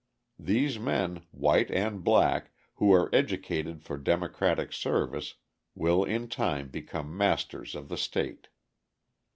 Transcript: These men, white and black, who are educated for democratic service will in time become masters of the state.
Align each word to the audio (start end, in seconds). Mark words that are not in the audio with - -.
These 0.39 0.79
men, 0.79 1.27
white 1.29 1.69
and 1.69 2.03
black, 2.03 2.49
who 2.77 2.91
are 2.91 3.07
educated 3.13 3.83
for 3.83 3.99
democratic 3.99 4.73
service 4.73 5.35
will 5.75 6.03
in 6.03 6.27
time 6.27 6.69
become 6.69 7.15
masters 7.15 7.75
of 7.75 7.87
the 7.87 7.97
state. 7.97 8.47